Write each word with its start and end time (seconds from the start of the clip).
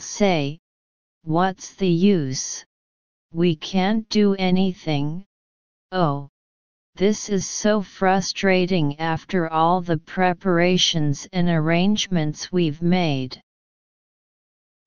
say, 0.00 0.58
What's 1.22 1.74
the 1.74 1.88
use? 1.88 2.64
We 3.32 3.54
can't 3.54 4.08
do 4.08 4.34
anything. 4.34 5.24
Oh! 5.92 6.30
This 6.96 7.28
is 7.28 7.46
so 7.46 7.82
frustrating 7.82 8.98
after 8.98 9.48
all 9.48 9.80
the 9.80 9.98
preparations 9.98 11.28
and 11.32 11.48
arrangements 11.48 12.50
we've 12.50 12.82
made. 12.82 13.40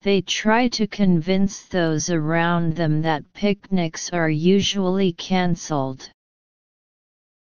They 0.02 0.20
try 0.20 0.68
to 0.68 0.86
convince 0.86 1.62
those 1.62 2.10
around 2.10 2.76
them 2.76 3.00
that 3.02 3.32
picnics 3.32 4.10
are 4.12 4.28
usually 4.28 5.12
cancelled. 5.12 6.10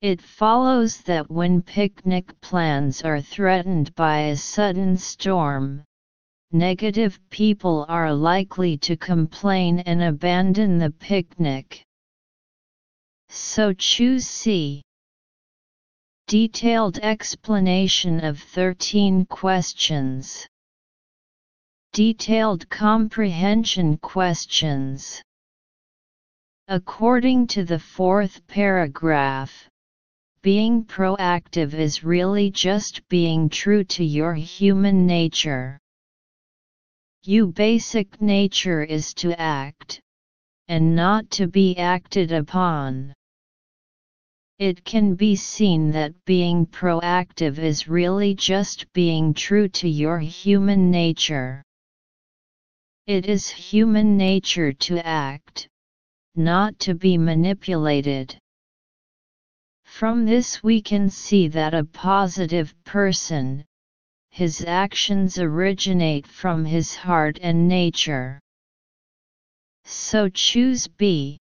It 0.01 0.23
follows 0.23 1.03
that 1.03 1.31
when 1.31 1.61
picnic 1.61 2.41
plans 2.41 3.03
are 3.03 3.21
threatened 3.21 3.95
by 3.95 4.21
a 4.21 4.37
sudden 4.37 4.97
storm, 4.97 5.85
negative 6.53 7.21
people 7.31 7.85
are 7.89 8.13
likely 8.13 8.79
to 8.79 8.97
complain 8.97 9.81
and 9.81 10.03
abandon 10.03 10.79
the 10.79 10.91
picnic. 10.91 11.83
So 13.29 13.75
choose 13.75 14.27
C. 14.27 14.83
Detailed 16.27 16.99
explanation 16.99 18.25
of 18.25 18.39
13 18.39 19.27
questions. 19.27 20.47
Detailed 21.93 22.69
comprehension 22.71 23.99
questions. 23.99 25.23
According 26.69 27.47
to 27.49 27.65
the 27.65 27.79
fourth 27.79 28.47
paragraph, 28.47 29.69
being 30.43 30.85
proactive 30.85 31.75
is 31.75 32.05
really 32.05 32.51
just 32.51 33.07
being 33.09 33.49
true 33.49 33.85
to 33.85 34.05
your 34.05 34.35
human 34.35 35.07
nature. 35.07 35.79
Your 37.25 37.47
basic 37.49 38.21
nature 38.23 38.83
is 38.83 39.13
to 39.15 39.39
act, 39.39 40.01
and 40.69 40.95
not 40.95 41.31
to 41.33 41.47
be 41.47 41.77
acted 41.77 42.33
upon. 42.33 43.13
It 44.59 44.85
can 44.85 45.15
be 45.15 45.37
seen 45.37 45.91
that 45.93 46.25
being 46.25 46.67
proactive 46.67 47.59
is 47.59 47.87
really 47.87 48.35
just 48.35 48.93
being 48.93 49.35
true 49.35 49.69
to 49.69 49.89
your 49.89 50.19
human 50.19 50.91
nature. 50.91 51.63
It 53.07 53.27
is 53.27 53.49
human 53.49 54.17
nature 54.17 54.73
to 54.73 54.99
act, 55.07 55.69
not 56.35 56.79
to 56.81 56.95
be 56.95 57.17
manipulated. 57.17 58.39
From 59.85 60.25
this 60.25 60.63
we 60.63 60.83
can 60.83 61.09
see 61.09 61.49
that 61.49 61.75
a 61.75 61.85
positive 61.85 62.75
person, 62.85 63.65
his 64.31 64.65
actions 64.65 65.39
originate 65.39 66.27
from 66.27 66.65
his 66.65 66.95
heart 66.95 67.39
and 67.43 67.67
nature. 67.69 68.41
So 69.85 70.29
choose 70.29 70.87
B. 70.87 71.39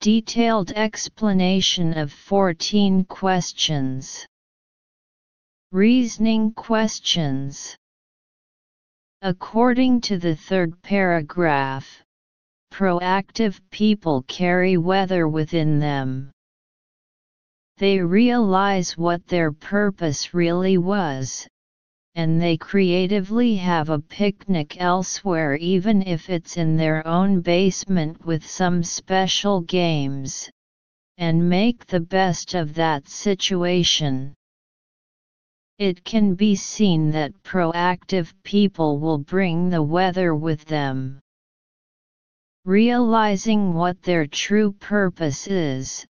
Detailed 0.00 0.72
explanation 0.72 1.96
of 1.96 2.12
14 2.12 3.04
questions. 3.04 4.26
Reasoning 5.72 6.52
questions. 6.52 7.76
According 9.22 10.02
to 10.02 10.18
the 10.18 10.36
third 10.36 10.80
paragraph, 10.82 12.02
proactive 12.72 13.60
people 13.70 14.22
carry 14.28 14.76
weather 14.76 15.26
within 15.26 15.78
them. 15.78 16.30
They 17.78 18.00
realize 18.00 18.96
what 18.96 19.26
their 19.26 19.52
purpose 19.52 20.32
really 20.32 20.78
was, 20.78 21.46
and 22.14 22.40
they 22.40 22.56
creatively 22.56 23.56
have 23.56 23.90
a 23.90 23.98
picnic 23.98 24.80
elsewhere 24.80 25.56
even 25.56 26.00
if 26.00 26.30
it's 26.30 26.56
in 26.56 26.78
their 26.78 27.06
own 27.06 27.42
basement 27.42 28.24
with 28.24 28.46
some 28.46 28.82
special 28.82 29.60
games, 29.60 30.48
and 31.18 31.50
make 31.50 31.84
the 31.84 32.00
best 32.00 32.54
of 32.54 32.72
that 32.74 33.08
situation. 33.08 34.32
It 35.78 36.02
can 36.02 36.34
be 36.34 36.56
seen 36.56 37.10
that 37.10 37.42
proactive 37.42 38.32
people 38.42 38.98
will 38.98 39.18
bring 39.18 39.68
the 39.68 39.82
weather 39.82 40.34
with 40.34 40.64
them. 40.64 41.20
Realizing 42.64 43.74
what 43.74 44.00
their 44.00 44.26
true 44.26 44.72
purpose 44.72 45.46
is, 45.46 46.06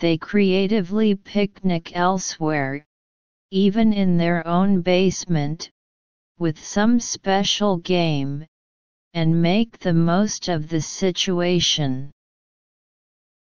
they 0.00 0.18
creatively 0.18 1.14
picnic 1.14 1.94
elsewhere, 1.94 2.84
even 3.50 3.92
in 3.92 4.16
their 4.16 4.46
own 4.46 4.80
basement, 4.80 5.70
with 6.38 6.58
some 6.58 6.98
special 6.98 7.76
game, 7.76 8.46
and 9.14 9.42
make 9.42 9.78
the 9.78 9.92
most 9.92 10.48
of 10.48 10.68
the 10.68 10.80
situation. 10.80 12.10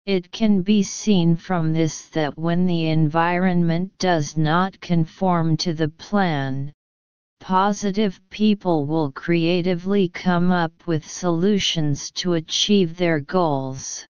It 0.06 0.32
can 0.32 0.62
be 0.62 0.82
seen 0.82 1.36
from 1.36 1.72
this 1.72 2.08
that 2.08 2.36
when 2.36 2.66
the 2.66 2.88
environment 2.88 3.96
does 3.98 4.36
not 4.36 4.80
conform 4.80 5.56
to 5.58 5.72
the 5.72 5.88
plan, 5.88 6.72
positive 7.38 8.20
people 8.30 8.86
will 8.86 9.12
creatively 9.12 10.08
come 10.08 10.50
up 10.50 10.72
with 10.86 11.08
solutions 11.08 12.10
to 12.12 12.34
achieve 12.34 12.96
their 12.96 13.20
goals. 13.20 14.06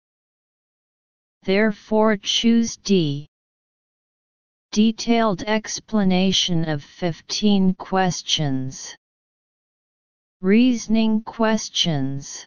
Therefore 1.42 2.16
choose 2.16 2.76
D. 2.76 3.26
Detailed 4.72 5.42
explanation 5.42 6.68
of 6.68 6.84
15 6.84 7.74
questions. 7.74 8.94
Reasoning 10.42 11.22
questions 11.22 12.46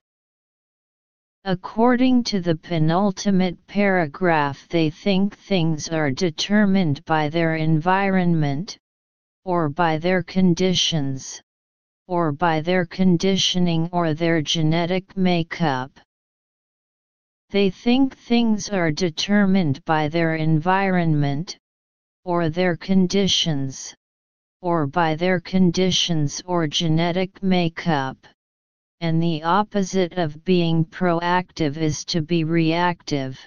According 1.45 2.23
to 2.25 2.39
the 2.39 2.55
penultimate 2.55 3.67
paragraph 3.67 4.65
they 4.69 4.89
think 4.89 5.35
things 5.35 5.89
are 5.89 6.09
determined 6.09 7.03
by 7.03 7.27
their 7.27 7.55
environment, 7.55 8.77
or 9.43 9.67
by 9.67 9.97
their 9.97 10.23
conditions, 10.23 11.41
or 12.07 12.31
by 12.31 12.61
their 12.61 12.85
conditioning 12.85 13.89
or 13.91 14.13
their 14.13 14.41
genetic 14.41 15.17
makeup. 15.17 15.99
They 17.53 17.69
think 17.69 18.18
things 18.18 18.68
are 18.68 18.91
determined 18.91 19.86
by 19.86 20.09
their 20.09 20.36
environment, 20.36 21.58
or 22.25 22.50
their 22.50 22.75
conditions, 22.75 23.96
or 24.59 24.88
by 24.88 25.16
their 25.16 25.40
conditions 25.40 26.41
or 26.46 26.68
genetic 26.68 27.41
makeup 27.41 28.18
and 29.03 29.22
the 29.22 29.44
opposite 29.44 30.14
of 30.14 30.46
being 30.46 30.86
proactive 30.86 31.75
is 31.75 32.06
to 32.06 32.22
be 32.22 32.46
reactive. 32.46 33.38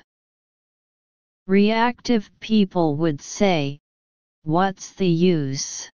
Reactive 1.46 2.30
people 2.40 2.94
would 2.96 3.22
say, 3.22 3.80
What's 4.42 4.92
the 4.92 5.08
use? 5.08 5.90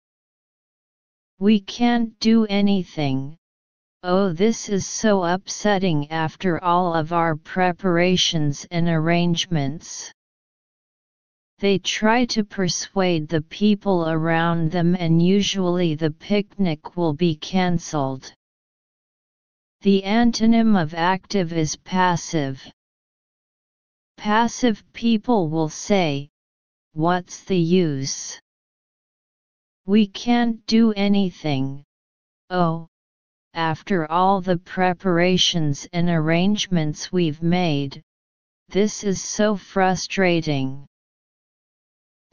We 1.40 1.60
can't 1.60 2.18
do 2.20 2.46
anything. 2.46 3.38
Oh, 4.02 4.32
this 4.32 4.70
is 4.70 4.88
so 4.88 5.24
upsetting 5.24 6.10
after 6.10 6.64
all 6.64 6.94
of 6.94 7.12
our 7.12 7.36
preparations 7.36 8.66
and 8.72 8.88
arrangements. 8.88 10.14
They 11.58 11.80
try 11.80 12.24
to 12.28 12.46
persuade 12.46 13.28
the 13.28 13.42
people 13.42 14.10
around 14.10 14.72
them, 14.72 14.96
and 14.96 15.22
usually 15.22 15.96
the 15.96 16.12
picnic 16.12 16.96
will 16.96 17.14
be 17.14 17.36
cancelled. 17.36 18.34
The 19.82 20.04
antonym 20.04 20.82
of 20.82 20.94
active 20.94 21.52
is 21.52 21.76
passive. 21.76 22.64
Passive 24.16 24.82
people 24.94 25.50
will 25.50 25.68
say, 25.68 26.30
What's 26.94 27.44
the 27.44 27.60
use? 27.60 28.40
We 29.86 30.08
can't 30.08 30.66
do 30.68 30.94
anything. 30.94 31.84
Oh, 32.50 32.88
after 33.54 34.10
all 34.12 34.42
the 34.42 34.58
preparations 34.58 35.88
and 35.94 36.10
arrangements 36.10 37.12
we've 37.12 37.42
made, 37.42 38.02
this 38.70 39.04
is 39.04 39.22
so 39.22 39.56
frustrating. 39.56 40.86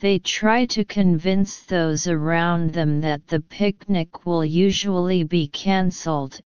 They 0.00 0.18
try 0.18 0.66
to 0.66 0.84
convince 0.84 1.62
those 1.62 2.06
around 2.06 2.72
them 2.72 3.00
that 3.00 3.26
the 3.26 3.40
picnic 3.40 4.26
will 4.26 4.44
usually 4.44 5.24
be 5.24 5.48
cancelled 5.48 6.40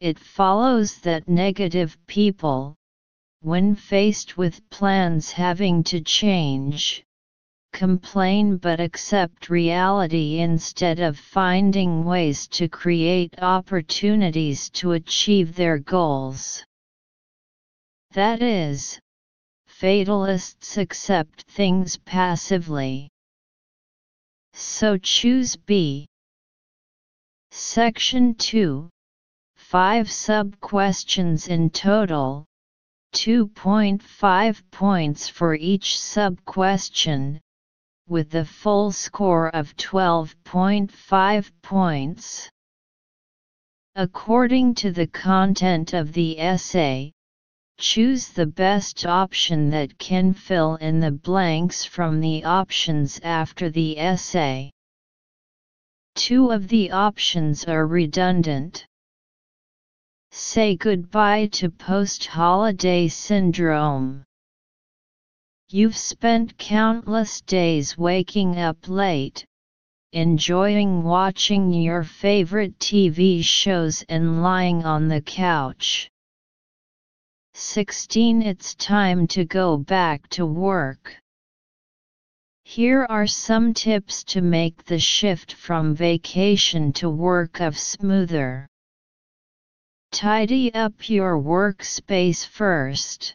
it 0.00 0.16
follows 0.16 0.98
that 0.98 1.28
negative 1.28 1.98
people, 2.06 2.76
when 3.40 3.74
faced 3.74 4.36
with 4.36 4.68
plans 4.70 5.32
having 5.32 5.82
to 5.82 6.00
change, 6.00 7.04
complain 7.78 8.56
but 8.56 8.80
accept 8.80 9.48
reality 9.48 10.40
instead 10.40 10.98
of 10.98 11.16
finding 11.16 12.04
ways 12.04 12.48
to 12.48 12.68
create 12.68 13.32
opportunities 13.40 14.68
to 14.68 14.90
achieve 14.94 15.54
their 15.54 15.78
goals. 15.78 16.64
That 18.10 18.42
is, 18.42 18.98
fatalists 19.68 20.76
accept 20.76 21.42
things 21.42 21.96
passively. 21.98 23.08
So 24.54 24.98
choose 24.98 25.54
B. 25.54 26.08
Section 27.52 28.34
2 28.34 28.90
5 29.54 30.10
sub-questions 30.10 31.46
in 31.46 31.70
total, 31.70 32.44
2.5 33.14 34.62
points 34.72 35.28
for 35.28 35.54
each 35.54 36.00
sub-question, 36.00 37.40
with 38.08 38.30
the 38.30 38.44
full 38.44 38.90
score 38.90 39.48
of 39.48 39.76
12.5 39.76 41.52
points. 41.62 42.50
According 43.94 44.74
to 44.76 44.90
the 44.90 45.06
content 45.06 45.92
of 45.92 46.12
the 46.12 46.38
essay, 46.38 47.12
choose 47.78 48.28
the 48.28 48.46
best 48.46 49.06
option 49.06 49.70
that 49.70 49.98
can 49.98 50.32
fill 50.32 50.76
in 50.76 51.00
the 51.00 51.12
blanks 51.12 51.84
from 51.84 52.20
the 52.20 52.44
options 52.44 53.20
after 53.22 53.70
the 53.70 53.98
essay. 53.98 54.72
Two 56.14 56.50
of 56.50 56.68
the 56.68 56.90
options 56.90 57.64
are 57.64 57.86
redundant. 57.86 58.86
Say 60.30 60.76
goodbye 60.76 61.46
to 61.52 61.70
post-holiday 61.70 63.08
syndrome. 63.08 64.24
You've 65.70 65.98
spent 65.98 66.56
countless 66.56 67.42
days 67.42 67.98
waking 67.98 68.58
up 68.58 68.88
late, 68.88 69.44
enjoying 70.14 71.02
watching 71.02 71.70
your 71.74 72.04
favorite 72.04 72.78
TV 72.78 73.44
shows 73.44 74.02
and 74.08 74.42
lying 74.42 74.86
on 74.86 75.08
the 75.08 75.20
couch. 75.20 76.10
16 77.52 78.40
It's 78.40 78.74
time 78.76 79.26
to 79.26 79.44
go 79.44 79.76
back 79.76 80.26
to 80.30 80.46
work. 80.46 81.14
Here 82.64 83.04
are 83.10 83.26
some 83.26 83.74
tips 83.74 84.24
to 84.24 84.40
make 84.40 84.86
the 84.86 84.98
shift 84.98 85.52
from 85.52 85.94
vacation 85.94 86.94
to 86.94 87.10
work 87.10 87.60
of 87.60 87.78
smoother. 87.78 88.66
Tidy 90.12 90.72
up 90.72 91.10
your 91.10 91.38
workspace 91.38 92.46
first. 92.46 93.34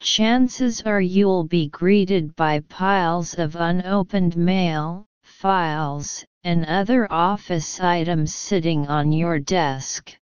Chances 0.00 0.80
are 0.82 1.00
you'll 1.00 1.44
be 1.44 1.68
greeted 1.68 2.36
by 2.36 2.60
piles 2.60 3.34
of 3.34 3.56
unopened 3.56 4.36
mail, 4.36 5.06
files, 5.22 6.24
and 6.44 6.64
other 6.66 7.12
office 7.12 7.80
items 7.80 8.32
sitting 8.32 8.86
on 8.86 9.10
your 9.10 9.40
desk. 9.40 10.16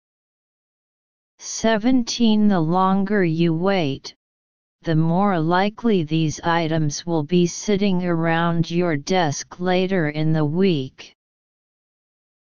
17 1.38 2.46
The 2.46 2.60
longer 2.60 3.24
you 3.24 3.52
wait, 3.52 4.14
the 4.82 4.94
more 4.94 5.40
likely 5.40 6.04
these 6.04 6.40
items 6.40 7.04
will 7.04 7.24
be 7.24 7.46
sitting 7.46 8.04
around 8.04 8.70
your 8.70 8.96
desk 8.96 9.58
later 9.58 10.08
in 10.08 10.32
the 10.32 10.44
week. 10.44 11.16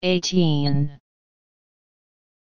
18. 0.03 0.99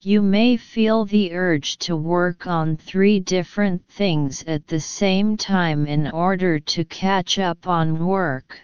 You 0.00 0.22
may 0.22 0.56
feel 0.56 1.04
the 1.04 1.32
urge 1.32 1.76
to 1.78 1.96
work 1.96 2.46
on 2.46 2.76
three 2.76 3.18
different 3.18 3.84
things 3.88 4.44
at 4.44 4.68
the 4.68 4.78
same 4.78 5.36
time 5.36 5.88
in 5.88 6.08
order 6.12 6.60
to 6.60 6.84
catch 6.84 7.40
up 7.40 7.66
on 7.66 8.06
work. 8.06 8.60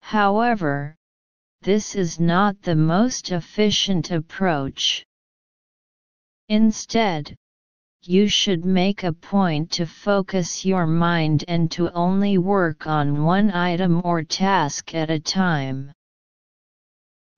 However, 0.00 0.94
this 1.62 1.96
is 1.96 2.20
not 2.20 2.62
the 2.62 2.76
most 2.76 3.32
efficient 3.32 4.12
approach. 4.12 5.04
Instead, 6.48 7.34
you 8.02 8.28
should 8.28 8.64
make 8.64 9.02
a 9.02 9.12
point 9.12 9.72
to 9.72 9.86
focus 9.86 10.64
your 10.64 10.86
mind 10.86 11.44
and 11.48 11.68
to 11.72 11.92
only 11.94 12.38
work 12.38 12.86
on 12.86 13.24
one 13.24 13.50
item 13.50 14.00
or 14.04 14.22
task 14.22 14.94
at 14.94 15.10
a 15.10 15.18
time. 15.18 15.92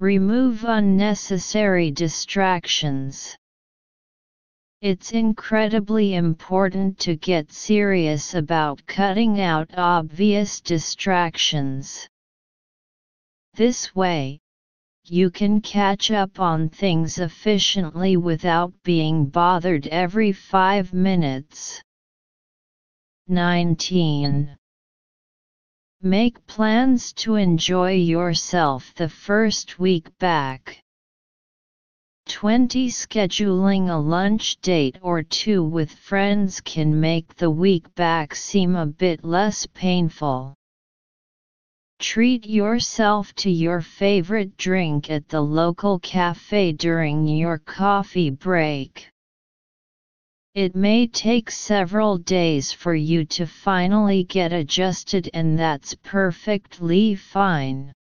Remove 0.03 0.65
unnecessary 0.65 1.93
distractions. 1.93 3.37
It's 4.81 5.13
incredibly 5.13 6.17
important 6.17 6.99
to 6.99 7.15
get 7.15 7.53
serious 7.53 8.35
about 8.35 8.85
cutting 8.87 9.41
out 9.41 9.71
obvious 9.77 10.61
distractions. 10.61 12.09
This 13.55 13.95
way, 13.95 14.41
you 15.05 15.31
can 15.31 15.61
catch 15.61 16.11
up 16.11 16.41
on 16.41 16.69
things 16.69 17.21
efficiently 17.21 18.17
without 18.17 18.73
being 18.83 19.27
bothered 19.27 19.87
every 19.87 20.33
5 20.33 20.93
minutes. 20.93 21.81
19. 23.29 24.57
Make 26.05 26.45
plans 26.49 27.13
to 27.23 27.37
enjoy 27.37 27.93
yourself 27.93 28.93
the 28.97 29.09
first 29.09 29.79
week 29.79 30.09
back. 30.19 30.83
20. 32.27 32.89
Scheduling 32.89 33.89
a 33.89 33.97
lunch 33.97 34.61
date 34.63 34.99
or 35.01 35.23
two 35.23 35.63
with 35.63 35.93
friends 35.93 36.61
can 36.61 36.99
make 36.99 37.37
the 37.37 37.51
week 37.51 37.95
back 37.95 38.35
seem 38.35 38.75
a 38.75 38.85
bit 38.85 39.25
less 39.25 39.65
painful. 39.67 40.57
Treat 42.01 42.47
yourself 42.47 43.33
to 43.37 43.51
your 43.53 43.81
favorite 43.81 44.57
drink 44.57 45.09
at 45.09 45.29
the 45.29 45.41
local 45.41 46.01
cafe 46.01 46.73
during 46.73 47.29
your 47.29 47.59
coffee 47.59 48.31
break. 48.31 49.12
It 50.55 50.77
may 50.77 51.07
take 51.07 51.51
several 51.51 52.19
days 52.19 52.73
for 52.73 52.95
you 52.95 53.25
to 53.25 53.47
finally 53.47 54.25
get 54.25 54.53
adjusted, 54.53 55.31
and 55.33 55.59
that's 55.59 55.95
perfectly 55.95 57.15
fine. 57.15 57.95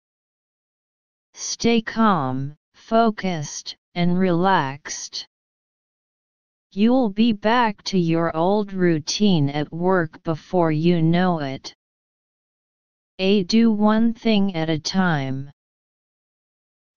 Stay 1.34 1.82
calm, 1.82 2.56
focused, 2.72 3.76
and 3.94 4.18
relaxed. 4.18 5.26
You'll 6.72 7.10
be 7.10 7.34
back 7.34 7.82
to 7.84 7.98
your 7.98 8.34
old 8.34 8.72
routine 8.72 9.50
at 9.50 9.70
work 9.70 10.22
before 10.22 10.72
you 10.72 11.02
know 11.02 11.40
it. 11.40 11.74
A. 13.18 13.44
Do 13.44 13.70
one 13.70 14.14
thing 14.14 14.54
at 14.54 14.70
a 14.70 14.78
time. 14.78 15.50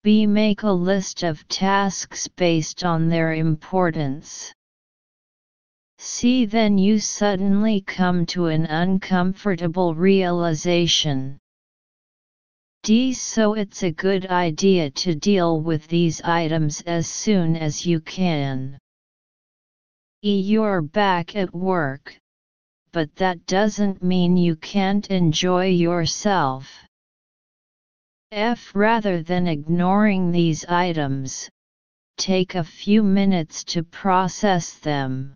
B. 0.02 0.26
Make 0.26 0.64
a 0.64 0.72
list 0.72 1.24
of 1.24 1.46
tasks 1.50 2.30
based 2.30 2.86
on 2.86 3.10
their 3.10 3.34
importance. 3.34 4.54
C. 6.02 6.46
Then 6.46 6.78
you 6.78 7.00
suddenly 7.00 7.80
come 7.80 8.26
to 8.34 8.48
an 8.48 8.66
uncomfortable 8.66 9.96
realization. 9.96 11.38
D. 12.84 13.14
So 13.14 13.54
it's 13.54 13.84
a 13.84 13.92
good 13.92 14.26
idea 14.26 14.90
to 14.90 15.16
deal 15.16 15.62
with 15.62 15.88
these 15.88 16.22
items 16.24 16.82
as 16.82 17.08
soon 17.08 17.56
as 17.56 17.86
you 17.86 18.02
can. 18.02 18.78
E. 20.24 20.42
You're 20.42 20.82
back 20.82 21.36
at 21.38 21.54
work 21.56 22.18
but 22.94 23.16
that 23.16 23.46
doesn't 23.46 24.04
mean 24.04 24.36
you 24.36 24.56
can't 24.58 25.08
enjoy 25.10 25.68
yourself. 25.68 26.70
F. 28.32 28.72
Rather 28.76 29.24
than 29.24 29.48
ignoring 29.48 30.32
these 30.32 30.66
items, 30.66 31.50
take 32.18 32.56
a 32.56 32.64
few 32.64 33.02
minutes 33.02 33.64
to 33.64 33.84
process 33.84 34.74
them. 34.80 35.34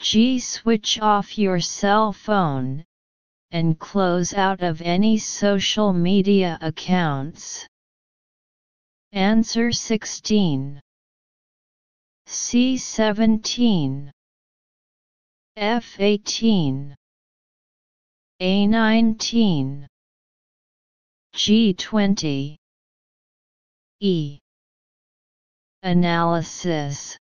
G. 0.00 0.38
Switch 0.38 0.98
off 0.98 1.36
your 1.36 1.60
cell 1.60 2.10
phone 2.14 2.84
and 3.50 3.78
close 3.78 4.32
out 4.32 4.62
of 4.62 4.80
any 4.80 5.18
social 5.18 5.92
media 5.92 6.56
accounts. 6.62 7.66
Answer 9.12 9.72
16. 9.72 10.80
C. 12.26 12.78
17. 12.78 14.10
F18 15.58 16.94
A19 18.40 19.86
G20 21.34 22.56
E 24.00 24.38
Analysis 25.82 27.18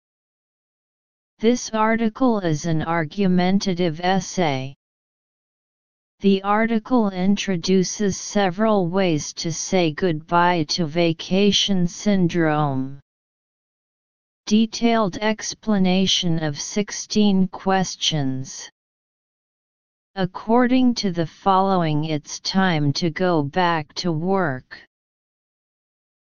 This 1.40 1.70
article 1.72 2.40
is 2.40 2.66
an 2.66 2.82
argumentative 2.82 4.00
essay. 4.00 4.74
The 6.22 6.42
article 6.44 7.10
introduces 7.10 8.16
several 8.16 8.88
ways 8.88 9.34
to 9.34 9.52
say 9.52 9.92
goodbye 9.92 10.64
to 10.70 10.86
vacation 10.86 11.88
syndrome. 11.88 13.02
Detailed 14.46 15.18
explanation 15.18 16.42
of 16.42 16.58
16 16.58 17.50
questions. 17.50 18.70
According 20.16 20.96
to 20.96 21.12
the 21.12 21.28
following 21.28 22.06
it's 22.06 22.40
time 22.40 22.94
to 22.94 23.10
go 23.10 23.44
back 23.44 23.94
to 23.96 24.14
work. 24.14 24.80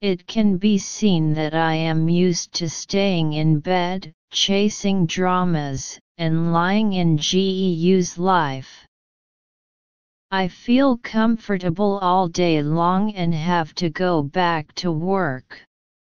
It 0.02 0.26
can 0.26 0.58
be 0.58 0.76
seen 0.76 1.32
that 1.34 1.54
I 1.54 1.74
am 1.74 2.08
used 2.08 2.52
to 2.54 2.68
staying 2.68 3.32
in 3.32 3.60
bed, 3.60 4.12
chasing 4.30 5.06
dramas, 5.06 5.98
and 6.18 6.52
lying 6.52 6.92
in 6.92 7.16
GEU's 7.16 8.18
life. 8.18 8.86
I 10.30 10.48
feel 10.48 10.98
comfortable 10.98 11.98
all 11.98 12.28
day 12.28 12.60
long 12.62 13.14
and 13.14 13.32
have 13.32 13.74
to 13.76 13.88
go 13.88 14.22
back 14.22 14.74
to 14.74 14.92
work. 14.92 15.65